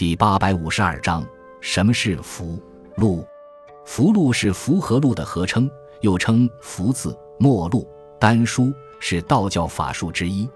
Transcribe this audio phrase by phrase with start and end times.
[0.00, 1.22] 第八百五十二章：
[1.60, 2.58] 什么是符
[2.96, 3.22] 箓？
[3.84, 7.86] 符箓是符和箓的合称，又称符字、墨禄、
[8.18, 10.48] 丹书，是道教法术之一。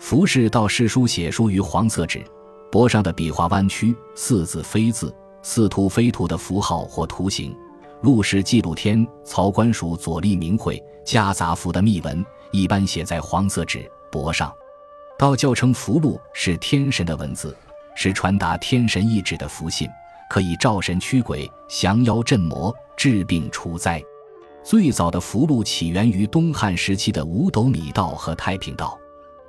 [0.00, 2.20] 符是道士书写书于黄色纸，
[2.68, 7.56] 帛上的笔画弯曲，似字非字，似图非图的符号或图形。
[8.00, 14.52] 录是记录天曹官署左立名讳、家杂符的密文，一般写在黄色纸帛上。
[15.16, 17.56] 道教称符箓是天神的文字，
[18.02, 19.86] 是传达天神意志的符信，
[20.26, 24.02] 可以召神驱鬼、降妖镇魔、治病除灾。
[24.64, 28.98] 最早的符箓起源于东汉时期的五斗米道和太平道。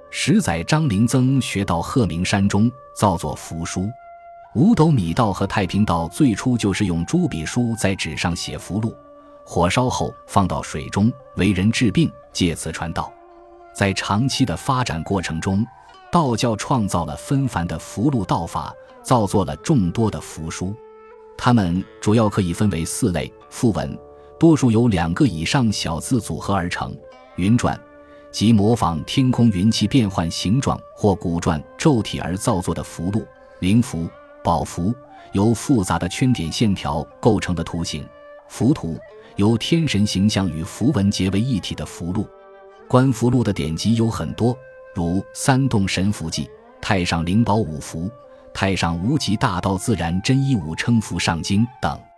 [0.09, 3.89] 十载张灵曾学到鹤鸣山中造作符书。
[4.53, 8.93] 五斗米道和太平道最初就是用朱笔书在纸上写符箓，
[9.45, 13.09] 火烧后放到水中为人治病，借此传道。
[13.73, 15.65] 在长期的发展过程中，
[16.11, 20.75] 道教创造了纷繁的符箓道法，造作了众多的符书。
[21.37, 23.97] 它们主要可以分为四类：符文，
[24.37, 26.91] 多数由两个以上小字组合而成；
[27.37, 27.79] 云篆，
[28.29, 33.25] 即模仿天空云气变换形状或古篆咒体而造作的符箓；
[33.59, 34.07] 灵符。
[34.43, 34.91] 宝符
[35.33, 38.03] 由复杂的圈点线条构成的图形，
[38.47, 38.97] 符图
[39.35, 42.25] 由天神形象与符文结为一体的符箓。
[42.87, 44.57] 观符箓的典籍有很多，
[44.93, 46.43] 如《三洞神符记》
[46.81, 48.03] 《太上灵宝五符》
[48.53, 52.10] 《太上无极大道自然真一五称符上经》等。